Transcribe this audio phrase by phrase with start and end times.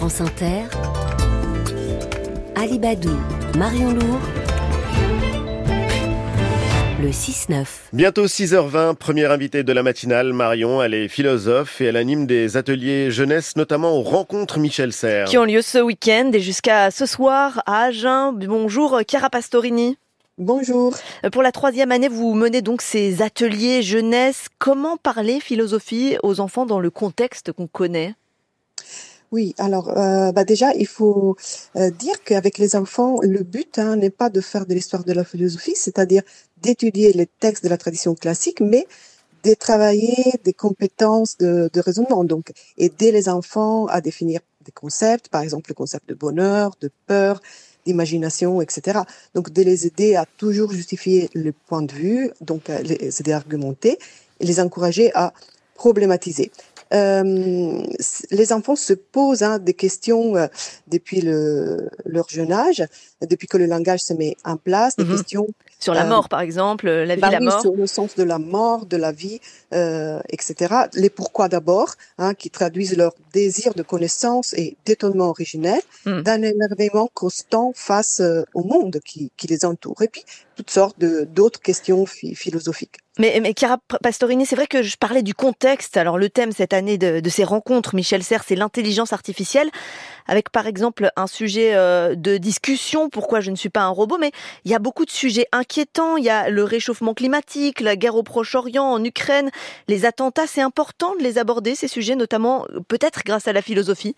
[0.00, 0.62] France Inter,
[2.56, 3.14] Alibadou,
[3.58, 4.18] Marion Lourd,
[7.02, 7.66] le 6-9.
[7.92, 10.82] Bientôt 6h20, première invitée de la matinale, Marion.
[10.82, 15.26] Elle est philosophe et elle anime des ateliers jeunesse, notamment aux rencontres Michel Serres.
[15.26, 18.32] Qui ont lieu ce week-end et jusqu'à ce soir à Agen.
[18.32, 19.98] Bonjour, Chiara Pastorini.
[20.38, 20.96] Bonjour.
[21.30, 24.46] Pour la troisième année, vous menez donc ces ateliers jeunesse.
[24.58, 28.14] Comment parler philosophie aux enfants dans le contexte qu'on connaît?
[29.32, 31.36] Oui, alors euh, bah déjà, il faut
[31.76, 35.12] euh, dire qu'avec les enfants, le but hein, n'est pas de faire de l'histoire de
[35.12, 36.22] la philosophie, c'est-à-dire
[36.62, 38.88] d'étudier les textes de la tradition classique, mais
[39.44, 45.28] de travailler des compétences de, de raisonnement, donc aider les enfants à définir des concepts,
[45.28, 47.40] par exemple le concept de bonheur, de peur,
[47.86, 49.00] d'imagination, etc.
[49.34, 53.36] Donc de les aider à toujours justifier le point de vue, donc les aider à
[53.36, 53.98] argumenter
[54.40, 55.32] et les encourager à
[55.80, 56.50] problématiser.
[56.92, 57.82] Euh,
[58.30, 60.46] les enfants se posent hein, des questions euh,
[60.88, 62.84] depuis le, leur jeune âge,
[63.22, 65.16] depuis que le langage se met en place, des mhm.
[65.16, 65.46] questions
[65.78, 67.62] sur la euh, mort, par exemple, la vie, bah la mort.
[67.62, 69.40] Sur le sens de la mort, de la vie,
[69.72, 70.74] euh, etc.
[70.92, 76.20] Les pourquoi d'abord, hein, qui traduisent leur désir de connaissance et d'étonnement originel, hmm.
[76.20, 78.20] d'un émerveillement constant face
[78.52, 80.02] au monde qui, qui les entoure.
[80.02, 82.98] Et puis, toutes sortes d'autres questions philosophiques.
[83.18, 85.96] Mais, mais Chiara Pastorini, c'est vrai que je parlais du contexte.
[85.96, 89.68] Alors le thème cette année de, de ces rencontres, Michel Serres, c'est l'intelligence artificielle,
[90.26, 94.16] avec par exemple un sujet euh, de discussion, pourquoi je ne suis pas un robot,
[94.18, 94.30] mais
[94.64, 96.16] il y a beaucoup de sujets inquiétants.
[96.18, 99.50] Il y a le réchauffement climatique, la guerre au Proche-Orient, en Ukraine,
[99.88, 100.46] les attentats.
[100.46, 104.14] C'est important de les aborder, ces sujets, notamment peut-être grâce à la philosophie?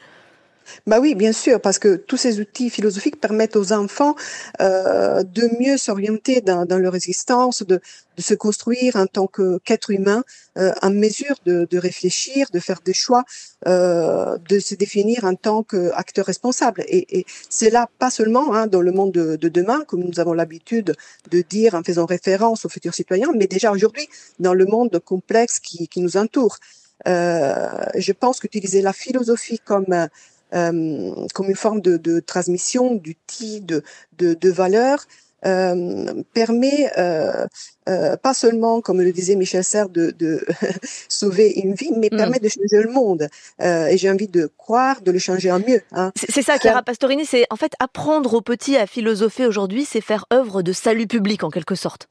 [0.86, 4.14] Bah oui, bien sûr, parce que tous ces outils philosophiques permettent aux enfants
[4.60, 7.80] euh, de mieux s'orienter dans, dans, leur existence, de,
[8.16, 10.24] de, se construire en tant qu'être humain
[10.58, 13.24] euh, en mesure de, de, réfléchir, de faire des choix,
[13.66, 16.84] euh, de se définir en tant qu'acteur responsable.
[16.88, 20.20] Et, et c'est là pas seulement hein, dans le monde de, de demain, comme nous
[20.20, 20.94] avons l'habitude
[21.30, 24.08] de dire en faisant référence aux futurs citoyens, mais déjà aujourd'hui
[24.38, 26.58] dans le monde complexe qui, qui nous entoure.
[27.06, 30.08] Euh, je pense qu'utiliser la philosophie comme
[30.54, 33.82] euh, comme une forme de, de transmission d'outils, de,
[34.18, 35.06] de, de valeurs,
[35.44, 37.46] euh, permet euh,
[37.88, 40.44] euh, pas seulement, comme le disait Michel Serres, de, de
[41.08, 42.16] sauver une vie, mais mm.
[42.16, 43.28] permet de changer le monde.
[43.60, 45.82] Euh, et j'ai envie de croire, de le changer en mieux.
[45.92, 46.12] Hein.
[46.14, 50.26] C'est ça, Chiara Pastorini, c'est en fait apprendre aux petits à philosopher aujourd'hui, c'est faire
[50.32, 52.08] œuvre de salut public en quelque sorte.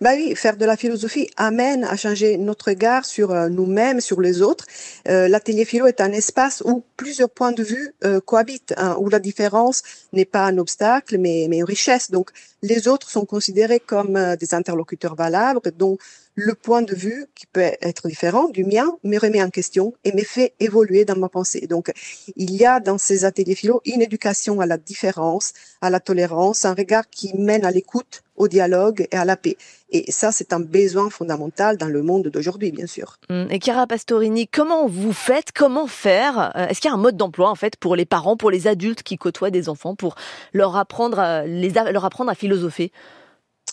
[0.00, 4.20] Bah oui, faire de la philosophie amène à changer notre regard sur euh, nous-mêmes, sur
[4.20, 4.66] les autres.
[5.08, 9.08] Euh, L'atelier philo est un espace où plusieurs points de vue euh, cohabitent, hein, où
[9.08, 9.82] la différence
[10.12, 12.10] n'est pas un obstacle, mais, mais une richesse.
[12.10, 12.30] Donc,
[12.62, 15.98] les autres sont considérés comme euh, des interlocuteurs valables, dont
[16.40, 20.12] le point de vue qui peut être différent du mien me remet en question et
[20.12, 21.66] me fait évoluer dans ma pensée.
[21.66, 21.92] Donc,
[22.36, 25.52] il y a dans ces ateliers philo une éducation à la différence,
[25.82, 29.58] à la tolérance, un regard qui mène à l'écoute, au dialogue et à la paix.
[29.90, 33.18] Et ça, c'est un besoin fondamental dans le monde d'aujourd'hui, bien sûr.
[33.28, 35.52] Hum, et Chiara Pastorini, comment vous faites?
[35.52, 36.52] Comment faire?
[36.56, 38.66] Euh, Est-ce qu'il y a un mode d'emploi, en fait, pour les parents, pour les
[38.66, 40.14] adultes qui côtoient des enfants, pour
[40.54, 42.92] leur apprendre, leur apprendre à philosopher?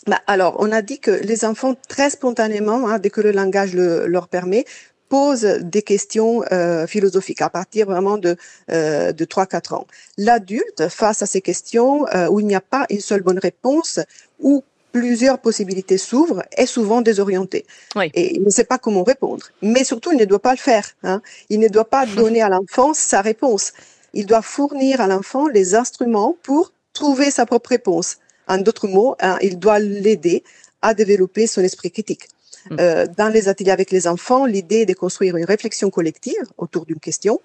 [0.06, 3.74] Bah, alors, on a dit que les enfants, très spontanément, hein, dès que le langage
[3.74, 4.64] le, leur permet,
[5.08, 8.36] posent des questions euh, philosophiques à partir vraiment de,
[8.70, 9.86] euh, de 3-4 ans.
[10.16, 14.00] L'adulte, face à ces questions euh, où il n'y a pas une seule bonne réponse,
[14.40, 14.62] où
[14.92, 17.66] plusieurs possibilités s'ouvrent, est souvent désorienté.
[17.96, 18.10] Oui.
[18.14, 19.46] Et il ne sait pas comment répondre.
[19.62, 20.86] Mais surtout, il ne doit pas le faire.
[21.02, 21.20] Hein.
[21.50, 23.72] Il ne doit pas donner à l'enfant sa réponse.
[24.14, 28.18] Il doit fournir à l'enfant les instruments pour trouver sa propre réponse.
[28.48, 30.42] En d'autres mots, hein, il doit l'aider
[30.82, 32.28] à développer son esprit critique.
[32.70, 32.76] Mm.
[32.80, 36.86] Euh, dans les ateliers avec les enfants, l'idée est de construire une réflexion collective autour
[36.86, 37.40] d'une question.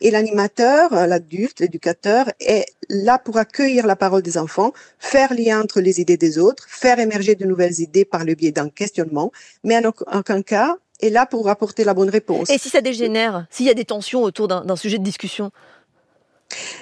[0.00, 5.62] Et l'animateur, euh, l'adulte, l'éducateur est là pour accueillir la parole des enfants, faire lien
[5.62, 9.32] entre les idées des autres, faire émerger de nouvelles idées par le biais d'un questionnement,
[9.64, 12.50] mais en aucun cas est là pour apporter la bonne réponse.
[12.50, 15.52] Et si ça dégénère, s'il y a des tensions autour d'un sujet de discussion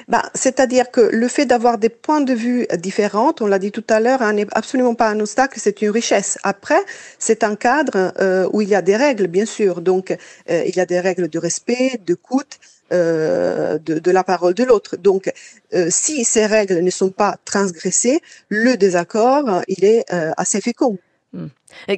[0.08, 3.84] bah, c'est-à-dire que le fait d'avoir des points de vue différents, on l'a dit tout
[3.88, 6.38] à l'heure, hein, n'est absolument pas un obstacle, c'est une richesse.
[6.42, 6.80] Après,
[7.18, 9.80] c'est un cadre euh, où il y a des règles, bien sûr.
[9.80, 12.58] Donc, euh, il y a des règles de respect, de coûte,
[12.92, 14.96] euh, de, la parole de l'autre.
[14.96, 15.32] Donc,
[15.74, 20.04] euh, si ces règles ne sont pas transgressées, le désaccord, il est
[20.36, 20.98] assez fécond.
[21.32, 21.48] Hmm.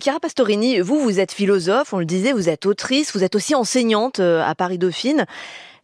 [0.01, 3.55] Chiara Pastorini, vous, vous êtes philosophe, on le disait, vous êtes autrice, vous êtes aussi
[3.55, 5.27] enseignante à Paris Dauphine.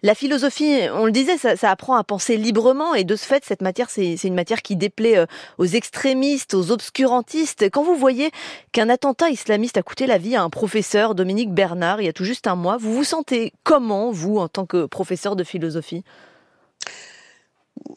[0.05, 3.63] La philosophie, on le disait, ça, apprend à penser librement et de ce fait, cette
[3.63, 5.25] matière, c'est une matière qui déplaît euh,
[5.57, 7.71] aux extrémistes, aux obscurantistes.
[7.71, 8.31] Quand vous voyez
[8.73, 12.13] qu'un attentat islamiste a coûté la vie à un professeur, Dominique Bernard, il y a
[12.13, 16.05] tout juste un mois, vous vous sentez comment, vous, en tant que professeur de philosophie?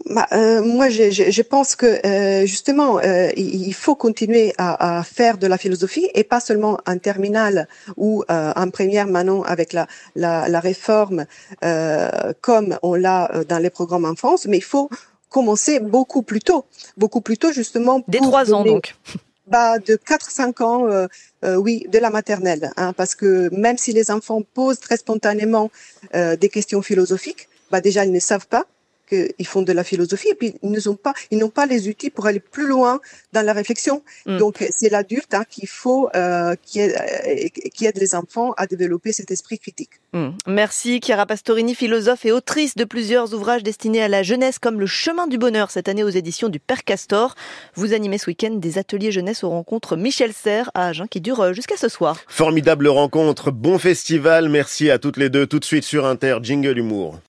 [0.10, 5.00] Bah, euh, moi, je, je, je, pense que euh, justement, euh, il faut continuer à,
[5.00, 9.44] à, faire de la philosophie et pas seulement en terminale ou euh, en première, maintenant
[9.44, 11.26] avec la, la, la réforme
[11.64, 14.90] euh, comme on l'a dans les programmes en France, mais il faut
[15.30, 16.66] commencer beaucoup plus tôt,
[16.98, 18.02] beaucoup plus tôt justement.
[18.08, 18.96] Dès trois ans donc.
[19.48, 21.08] Bah, de 4-5 ans, euh,
[21.46, 25.72] euh, oui, de la maternelle, hein, parce que même si les enfants posent très spontanément
[26.16, 28.66] euh, des questions philosophiques, bah déjà ils ne savent pas
[29.08, 32.10] qu'ils font de la philosophie et puis ils n'ont pas, ils n'ont pas les outils
[32.10, 33.00] pour aller plus loin
[33.34, 34.04] dans la réflexion.
[34.26, 34.38] Mm.
[34.38, 38.68] Donc c'est l'adulte hein, qu'il faut euh, qui, aide, euh, qui aide les enfants à
[38.68, 39.92] développer cet esprit critique.
[40.14, 40.30] Mm.
[40.48, 44.86] Merci Chiara Pastorini, philosophe et autrice de plusieurs ouvrages destinés à la jeunesse comme Le
[44.86, 47.36] chemin du bonheur cette année aux éditions du Père Castor.
[47.76, 51.54] Vous animez ce week-end des ateliers jeunesse aux rencontres Michel Serre à Agen qui durent
[51.54, 52.18] jusqu'à ce soir.
[52.28, 55.48] Formidable rencontre, bon festival, merci à toutes les deux.
[55.48, 57.20] Tout de suite sur Inter, Jingle Humour.